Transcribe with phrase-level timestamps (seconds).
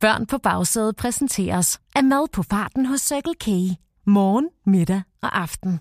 [0.00, 3.46] Børn på bagsædet præsenteres af mad på farten hos Circle K.
[4.06, 5.80] Morgen, middag og aften.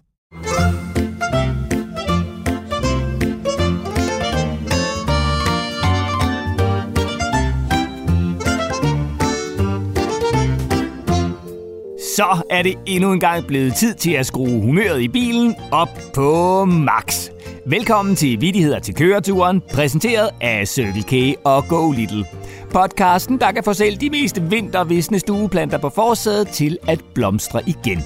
[12.18, 15.90] Så er det endnu en gang blevet tid til at skrue humøret i bilen op
[16.14, 17.30] på max.
[17.66, 22.26] Velkommen til Vidigheder til køreturen, præsenteret af Circle K og Go Little.
[22.74, 28.04] Podcasten, der kan få selv de mest vintervisne stueplanter på forsædet til at blomstre igen.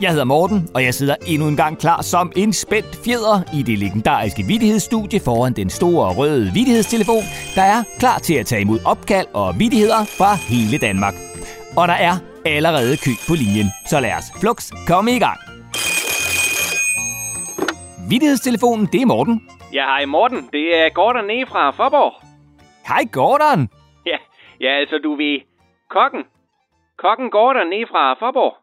[0.00, 3.62] Jeg hedder Morten, og jeg sidder endnu en gang klar som en spændt fjeder i
[3.62, 7.22] det legendariske vittighedsstudie foran den store røde vittighedstelefon,
[7.54, 11.14] der er klar til at tage imod opkald og vittigheder fra hele Danmark.
[11.76, 15.38] Og der er allerede kø på linjen, så lad os flux komme i gang.
[18.08, 19.42] Vittighedstelefonen, det er Morten.
[19.72, 20.48] Ja, hej Morten.
[20.52, 22.12] Det er Gordon nede fra Forborg.
[22.86, 23.68] Hej Gordon.
[24.60, 25.40] Ja, altså du ved,
[25.90, 26.24] kokken.
[26.98, 28.56] Kokken Gordon nede fra Forborg.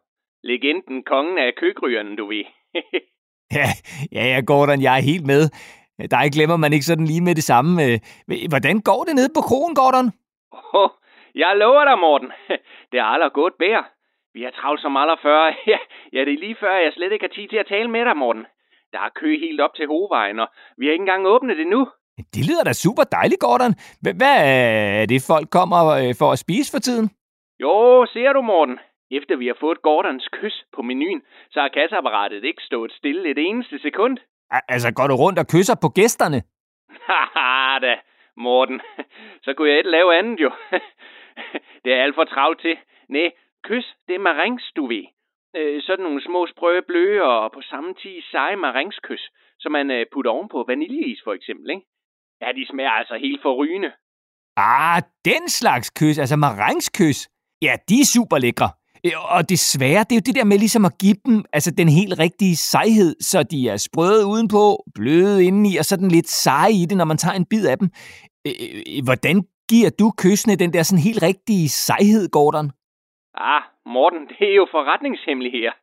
[0.44, 2.46] Legenden, kongen af køkrygerne, du ved.
[3.52, 3.68] Ja,
[4.12, 5.42] ja, ja, Gordon, jeg er helt med.
[6.12, 7.72] Der glemmer man ikke sådan lige med det samme.
[7.86, 8.00] Øh,
[8.50, 10.08] Hvordan går det nede på krogen, Gordon?
[10.74, 10.90] oh,
[11.36, 12.32] jeg lover dig, Morten.
[12.92, 13.84] Det er aldrig gået bedre.
[14.34, 15.40] Vi har travlt som aldrig før.
[15.72, 15.78] Ja,
[16.14, 18.18] ja, det er lige før, jeg slet ikke har tid til at tale med dig,
[18.18, 18.46] Morten.
[18.94, 20.48] Der er kø helt op til hovedvejen, og
[20.78, 21.82] vi har ikke engang åbnet det nu.
[22.18, 23.74] Det lyder da super dejligt, Gordon.
[24.02, 24.38] Hvad
[25.02, 27.10] er det, folk kommer øh, for at spise for tiden?
[27.60, 28.80] Jo, ser du, Morten.
[29.12, 33.38] Efter vi har fået Gordons kys på menuen, så har kasseapparatet ikke stået stille et
[33.38, 34.18] eneste sekund.
[34.52, 36.44] Al- Altså, går du rundt og kysser på gæsterne?
[37.10, 37.96] Haha da,
[38.38, 38.82] Morten.
[39.44, 40.52] Så kunne jeg ikke lave andet jo.
[41.84, 42.78] Det er alt for travlt til.
[43.10, 43.32] Nej,
[43.64, 45.06] kys, det er marings, du ved.
[45.56, 49.24] Øh, sådan nogle små sprøde bløde og på samme tid seje maringskys,
[49.60, 51.86] som man øh, putter ovenpå vaniljeis for eksempel, ikke?
[52.46, 53.92] Ja, de smager altså helt forrygende.
[54.58, 57.28] Ah, den slags kys, altså maringskys.
[57.62, 58.70] Ja, de er super lækre.
[59.06, 61.72] Øh, Og det svære, det er jo det der med ligesom at give dem altså
[61.78, 66.72] den helt rigtige sejhed, så de er sprøde udenpå, bløde indeni, og sådan lidt seje
[66.82, 67.90] i det, når man tager en bid af dem.
[68.48, 69.36] Øh, øh, Hvordan
[69.72, 72.68] giver du kyssene den der sådan helt rigtige sejhed, Gordon?
[73.38, 75.74] Ah, Morten, det er jo forretningshemmeligheder.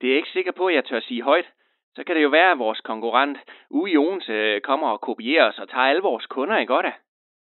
[0.00, 1.48] Det er jeg ikke sikker på, at jeg tør sige højt.
[1.94, 3.38] Så kan det jo være, at vores konkurrent
[3.70, 3.96] ude i
[4.28, 6.86] øh, kommer og kopierer os og tager alle vores kunder, ikke godt?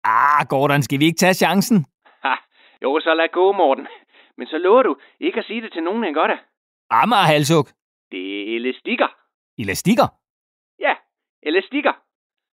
[0.04, 1.86] Ah, Gordon, skal vi ikke tage chancen?
[2.24, 2.36] Ha,
[2.82, 3.88] jo, så lad gå, Morten.
[4.38, 6.32] Men så lover du ikke at sige det til nogen, ikke godt?
[6.90, 7.66] Amager halshug.
[8.12, 9.08] Det er elastikker.
[9.58, 10.08] Elastikker.
[10.80, 10.96] Ja,
[11.44, 11.94] elastikker.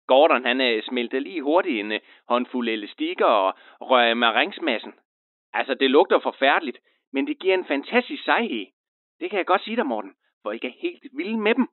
[0.07, 1.99] Gordon, han øh, smelter lige hurtigt en øh,
[2.29, 4.93] håndfuld elastikker og rører maringsmassen.
[5.53, 6.77] Altså, det lugter forfærdeligt,
[7.13, 8.65] men det giver en fantastisk sejhed.
[9.19, 11.67] Det kan jeg godt sige dig, Morten, for jeg er helt vild med dem.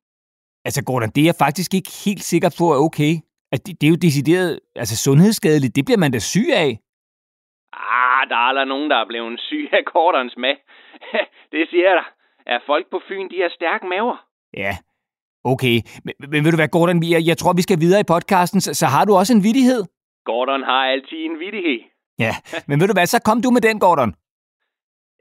[0.67, 3.13] Altså, Gordon, det er jeg faktisk ikke helt sikker på er okay.
[3.53, 5.77] Altså, det, det er jo decideret altså, sundhedsskadeligt.
[5.77, 6.71] Det bliver man da syg af.
[7.73, 10.55] Ah, der er aldrig nogen, der er blevet syg af Gordons med.
[11.53, 12.09] det siger jeg dig.
[12.55, 14.17] At folk på Fyn, de har stærke maver.
[14.57, 14.73] Ja,
[15.45, 15.77] okay.
[16.05, 18.75] Men, men ved du hvad, Gordon, jeg, jeg tror, vi skal videre i podcasten, så,
[18.75, 19.83] så har du også en vittighed?
[20.25, 21.81] Gordon har altid en vittighed.
[22.19, 22.33] Ja,
[22.69, 24.11] men ved du hvad, så kom du med den, Gordon.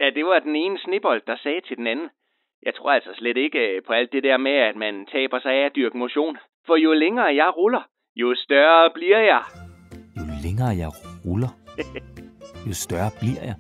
[0.01, 2.09] Ja, det var den ene snibbold, der sagde til den anden.
[2.65, 5.51] Jeg tror altså slet ikke øh, på alt det der med, at man taber sig
[5.51, 6.37] af at dyrke motion.
[6.67, 7.83] For jo længere jeg ruller,
[8.15, 9.41] jo større bliver jeg.
[10.17, 10.89] Jo længere jeg
[11.25, 11.51] ruller,
[12.67, 13.55] jo større bliver jeg.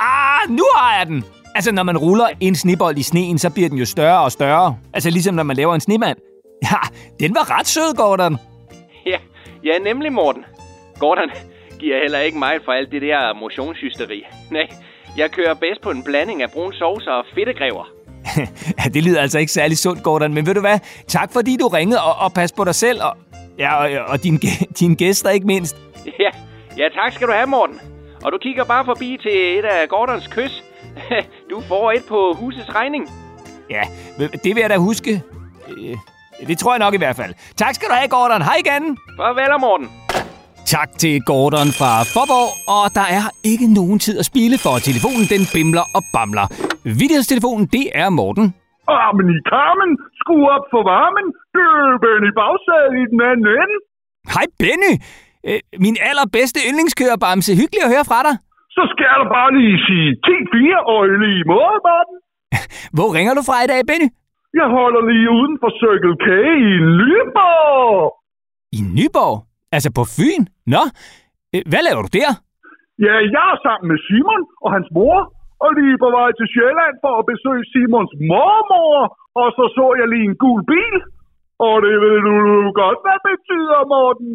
[0.00, 1.24] Ah, nu har jeg den!
[1.54, 4.76] Altså, når man ruller en snebold i sneen, så bliver den jo større og større.
[4.94, 6.18] Altså, ligesom når man laver en snemand.
[6.62, 6.80] Ja,
[7.20, 8.36] den var ret sød, Gordon.
[9.06, 9.18] Ja,
[9.64, 10.44] ja nemlig Morten.
[10.98, 11.30] Gordon
[11.78, 14.24] giver heller ikke mig for alt det der motionshysteri.
[14.50, 14.68] Nej,
[15.16, 17.84] jeg kører bedst på en blanding af brun sovs og fedtegræver.
[18.84, 20.78] Ja, det lyder altså ikke særlig sundt, Gordon, men ved du hvad?
[21.08, 23.16] Tak fordi du ringede, og, og pas på dig selv, og,
[23.58, 24.38] ja, og, og dine,
[24.80, 25.76] dine gæster ikke mindst.
[26.18, 26.30] Ja,
[26.76, 27.80] ja tak skal du have, Morten.
[28.24, 30.62] Og du kigger bare forbi til et af Gordons kys.
[31.50, 33.10] Du får et på husets regning.
[33.70, 33.82] Ja,
[34.18, 35.22] det vil jeg da huske.
[35.68, 35.96] Øh,
[36.48, 37.34] Det tror jeg nok i hvert fald.
[37.56, 38.42] Tak skal du have, Gordon.
[38.42, 38.98] Hej igen.
[39.16, 39.90] Farvel, Morten.
[40.76, 45.24] Tak til Gordon fra Forborg, og der er ikke nogen tid at spille for telefonen,
[45.34, 46.46] den bimler og bamler.
[47.00, 48.46] Vittighedstelefonen, det er Morten.
[49.06, 51.26] Armen i karmen, skru op for varmen,
[51.56, 53.76] døben i bagsædet i den anden ende.
[54.34, 54.92] Hej Benny!
[55.48, 57.50] Øh, min allerbedste yndlingskørerbamse.
[57.60, 58.34] Hyggeligt at høre fra dig.
[58.76, 62.16] Så skal du bare lige sige 10-4 og i lige måde, Morten.
[62.96, 64.08] Hvor ringer du fra i dag, Benny?
[64.60, 66.28] Jeg holder lige uden for Circle K
[66.70, 68.04] i Lyborg.
[68.78, 69.47] I Nyborg?
[69.76, 70.42] Altså på Fyn?
[70.74, 70.82] Nå,
[71.54, 72.30] øh, hvad laver du der?
[73.06, 75.18] Ja, jeg er sammen med Simon og hans mor,
[75.64, 78.98] og lige på vej til Sjælland for at besøge Simons mormor,
[79.40, 80.96] og så så jeg lige en gul bil.
[81.66, 82.36] Og det ved du
[82.82, 84.32] godt, hvad betyder, Morten.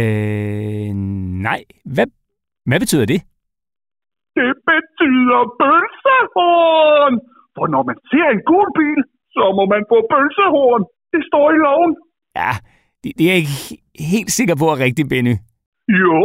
[0.00, 0.90] Øh,
[1.48, 1.60] nej.
[1.94, 2.06] Hvad,
[2.68, 3.20] hvad betyder det?
[4.38, 7.14] det betyder bølsehorn.
[7.54, 9.00] For når man ser en gul bil,
[9.36, 10.82] så må man få bølsehorn.
[11.12, 11.92] Det står i loven.
[12.40, 12.52] Ja,
[13.02, 13.58] det, det er ikke
[14.14, 15.34] helt sikker på er rigtigt, Benny.
[16.02, 16.16] Jo,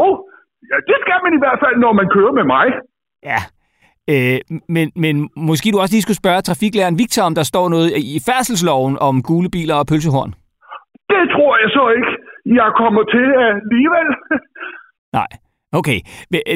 [0.69, 2.65] ja, det skal man i hvert fald, når man kører med mig.
[3.29, 3.39] Ja,
[4.13, 4.39] øh,
[4.75, 8.19] men, men måske du også lige skulle spørge trafiklæreren Victor, om der står noget i
[8.27, 10.31] færdselsloven om gule biler og pølsehorn.
[11.11, 12.11] Det tror jeg så ikke.
[12.59, 14.07] Jeg kommer til alligevel.
[15.19, 15.31] Nej.
[15.79, 15.99] Okay,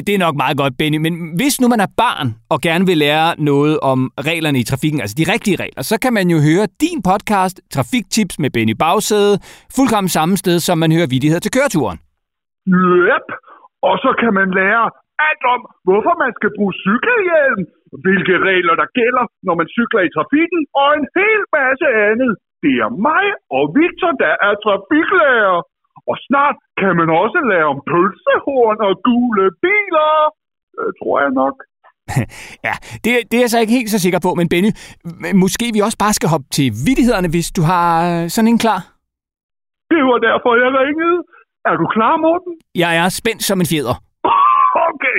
[0.06, 0.98] det er nok meget godt, Benny.
[1.06, 3.98] Men hvis nu man er barn og gerne vil lære noget om
[4.30, 8.36] reglerne i trafikken, altså de rigtige regler, så kan man jo høre din podcast, Trafiktips
[8.42, 9.34] med Benny Bagsæde,
[9.76, 11.98] fuldkommen samme sted, som man hører vidigheder til køreturen.
[13.08, 13.26] Yep.
[13.88, 14.84] Og så kan man lære
[15.28, 17.62] alt om, hvorfor man skal bruge cykelhjelm,
[18.04, 22.32] hvilke regler der gælder, når man cykler i trafikken, og en hel masse andet.
[22.64, 23.26] Det er mig
[23.56, 25.58] og Victor, der er trafiklærer.
[26.10, 30.12] Og snart kan man også lære om pølsehorn og gule biler.
[30.78, 31.56] Det tror jeg nok.
[32.66, 34.70] ja, det, det er jeg så ikke helt så sikker på, men Benny,
[35.44, 38.80] måske vi også bare skal hoppe til vidighederne, hvis du har øh, sådan en klar?
[39.92, 41.18] Det var derfor, jeg ringede.
[41.70, 42.52] Er du klar, Morten?
[42.74, 43.96] Jeg er spændt som en fjeder.
[44.90, 45.18] Okay.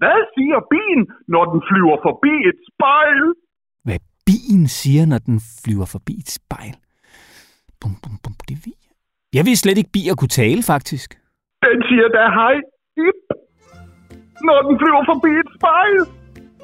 [0.00, 1.00] Hvad siger bien,
[1.34, 3.20] når den flyver forbi et spejl?
[3.86, 6.76] Hvad bien siger, når den flyver forbi et spejl?
[7.80, 8.34] Bum, bum, bum,
[9.34, 9.44] jeg.
[9.46, 11.08] Vidste slet ikke, bier kunne tale, faktisk.
[11.66, 12.56] Den siger da hej,
[13.06, 13.20] ip,
[14.48, 15.98] når den flyver forbi et spejl.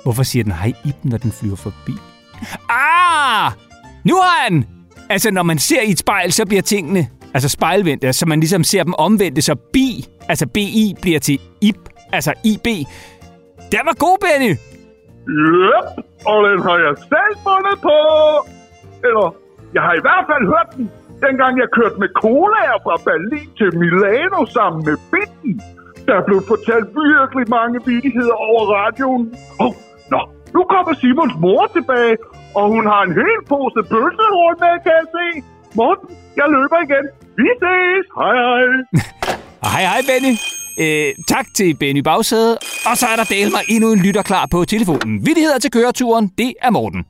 [0.04, 1.94] Hvorfor siger den hej, ip, når den flyver forbi?
[2.70, 3.48] Ah!
[4.04, 4.64] Nu har han!
[5.10, 7.02] Altså, når man ser i et spejl, så bliver tingene
[7.34, 11.80] altså spejlvendte, så man ligesom ser dem omvendte, så bi, altså BI, bliver til ip,
[12.12, 12.66] altså IB.
[13.72, 14.52] Den var god, Benny!
[15.28, 15.86] Yep,
[16.26, 17.96] og den har jeg selv fundet på.
[19.06, 19.34] Eller,
[19.74, 20.90] jeg har i hvert fald hørt den,
[21.26, 25.54] dengang jeg kørte med cola fra Berlin til Milano sammen med Bitten.
[26.08, 29.24] Der blev fortalt virkelig mange vidigheder over radioen.
[29.64, 29.72] Oh,
[30.12, 30.20] nå,
[30.54, 32.16] nu kommer Simons mor tilbage,
[32.58, 35.26] og hun har en hel pose pølsehorn med, kan jeg se.
[35.78, 36.08] Morten,
[36.40, 37.04] jeg løber igen.
[37.40, 38.04] Vi ses.
[38.20, 38.62] Hej, hej.
[39.72, 40.34] hej, hej, Benny.
[40.84, 42.52] Øh, tak til Benny Bagsæde.
[42.88, 45.26] Og så er der del mig endnu en lytter klar på telefonen.
[45.26, 47.04] Vidigheder til køreturen, det er Morten.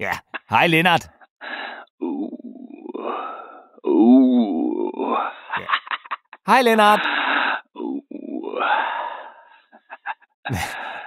[0.00, 0.12] Ja,
[0.50, 1.04] hej Lennart.
[5.60, 5.66] Ja.
[6.46, 7.00] Hej Lennart.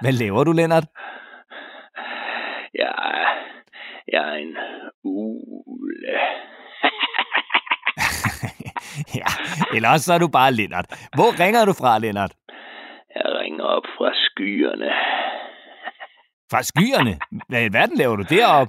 [0.00, 0.84] Hvad laver du, Lennart?
[2.74, 3.26] Jeg er,
[4.12, 4.56] jeg er en
[5.04, 6.18] ule.
[9.20, 9.30] ja,
[9.76, 10.86] eller så er du bare Lennart.
[11.14, 12.34] Hvor ringer du fra, Lennart?
[13.14, 15.13] Jeg ringer op fra skyerne.
[16.54, 17.14] Fra skyerne?
[17.48, 18.68] Hvad i verden laver du derop?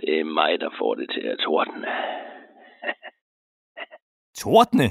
[0.00, 1.86] Det er mig, der får det til at tordne.
[4.42, 4.88] tordne?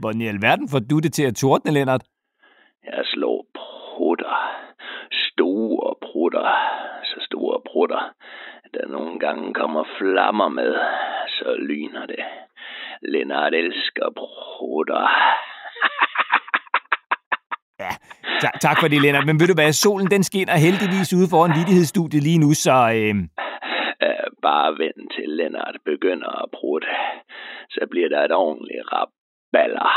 [0.00, 2.04] Hvordan i alverden får du det til at tordne, Lennart?
[2.84, 4.36] Jeg slår prutter.
[5.12, 6.48] Store prutter.
[7.04, 8.14] Så store prutter,
[8.74, 10.74] der nogle gange kommer flammer med.
[11.28, 12.24] Så lyner det.
[13.02, 15.08] Lennart elsker prutter.
[17.80, 17.90] ja,
[18.40, 19.26] ta- tak for det, Lennart.
[19.26, 22.76] Men ved du hvad, solen den skinner heldigvis ude foran vidighedsstudiet lige nu, så...
[22.94, 23.14] Øh...
[24.42, 26.88] Bare vent til Lennart begynder at prutte.
[27.70, 29.90] Så bliver der et ordentligt raballer.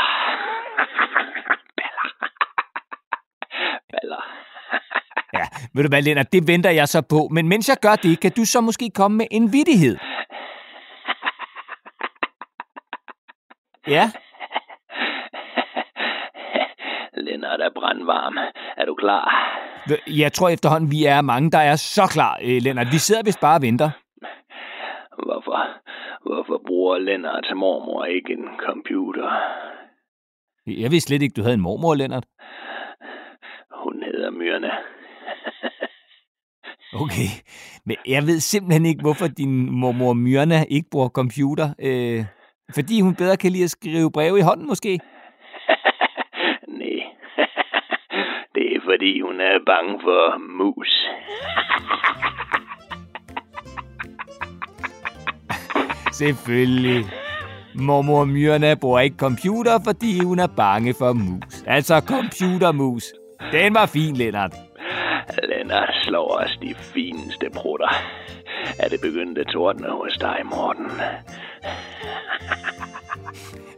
[1.80, 2.12] baller.
[3.92, 4.22] baller.
[5.38, 7.28] ja, ved du hvad, Lennart, det venter jeg så på.
[7.30, 9.96] Men mens jeg gør det, kan du så måske komme med en vidighed?
[13.86, 14.10] Ja?
[17.58, 18.36] Lennart er brandvarm.
[18.76, 19.24] Er du klar?
[20.06, 22.86] Jeg tror efterhånden, vi er mange, der er så klar, øh, Lennart.
[22.92, 23.90] Vi sidder vist bare og venter.
[25.24, 25.58] Hvorfor,
[26.26, 29.28] hvorfor bruger Lennarts mormor ikke en computer?
[30.66, 32.26] Jeg vidste slet ikke, du havde en mormor, Lennart.
[33.84, 34.70] Hun hedder Myrne.
[37.02, 37.30] okay,
[37.86, 41.68] men jeg ved simpelthen ikke, hvorfor din mormor Myrna ikke bruger computer.
[41.78, 42.24] Øh,
[42.74, 45.00] fordi hun bedre kan lide at skrive breve i hånden, måske?
[46.68, 47.00] Nej,
[48.54, 50.22] det er fordi hun er bange for
[50.58, 50.92] mus.
[56.12, 57.06] Selvfølgelig.
[57.74, 61.62] Mormor Myrna bruger ikke computer, fordi hun er bange for mus.
[61.66, 63.04] Altså computermus.
[63.52, 64.54] Den var fin, Lennart.
[65.48, 67.88] Lennart slår os de fineste prutter.
[68.78, 70.86] Er det begyndt at tordne hos dig, Morten?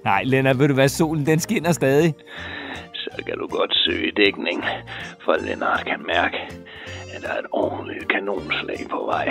[0.05, 0.89] Nej, Lennart, ved du hvad?
[0.89, 2.15] Solen den skinner stadig.
[3.17, 4.64] Så kan du godt søge dækning,
[5.25, 6.37] for Lennart kan mærke,
[7.14, 9.29] at der er et ordentligt kanonslag på vej.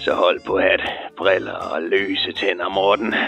[0.00, 0.80] Så hold på hat,
[1.16, 3.14] briller og løse tænder, Morten.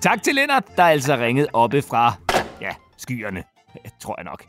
[0.00, 2.12] Tak til Lennart, der altså ringede oppe fra,
[2.60, 3.44] ja, skyerne,
[4.00, 4.44] tror jeg nok.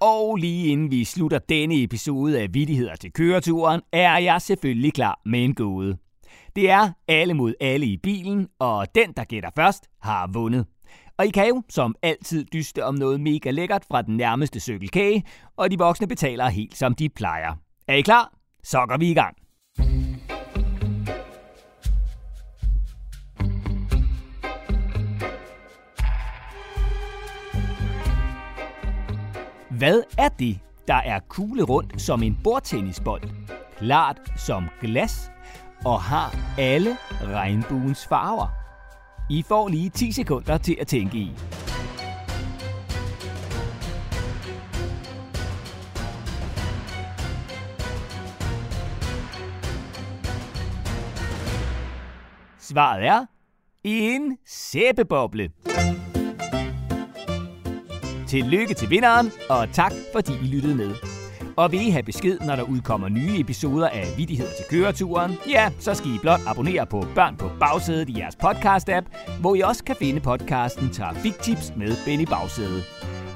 [0.00, 5.20] Og lige inden vi slutter denne episode af Vittigheder til køreturen, er jeg selvfølgelig klar
[5.24, 5.96] med en gåde.
[6.56, 10.66] Det er alle mod alle i bilen, og den, der gætter først, har vundet.
[11.20, 15.24] Og I kan jo som altid dyste om noget mega lækkert fra den nærmeste cykelkage,
[15.56, 17.54] og de voksne betaler helt som de plejer.
[17.88, 18.32] Er I klar?
[18.62, 19.36] Så går vi i gang.
[29.78, 30.58] Hvad er det,
[30.88, 33.22] der er kugle rundt som en bordtennisbold,
[33.78, 35.30] klart som glas
[35.84, 38.59] og har alle regnbuens farver?
[39.30, 41.32] I får lige 10 sekunder til at tænke i.
[52.58, 53.26] Svaret er
[53.84, 55.50] en sæbeboble.
[58.28, 61.19] Tillykke til vinderen, og tak fordi I lyttede med.
[61.60, 65.70] Og vil I have besked, når der udkommer nye episoder af Vittigheder til køreturen, ja,
[65.78, 69.84] så skal I blot abonnere på Børn på bagsædet i jeres podcast-app, hvor I også
[69.84, 72.84] kan finde podcasten Trafiktips med Benny Bagsædet.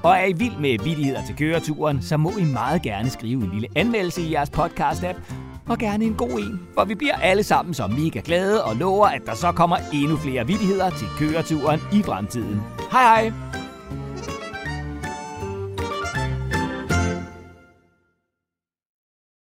[0.03, 3.51] Og er I vild med Vittigheder til køreturen, så må I meget gerne skrive en
[3.53, 5.21] lille anmeldelse i jeres podcast-app,
[5.69, 9.07] og gerne en god en, for vi bliver alle sammen så mega glade og lover,
[9.07, 12.63] at der så kommer endnu flere vittigheder til køreturen i fremtiden.
[12.93, 13.64] Hej hej!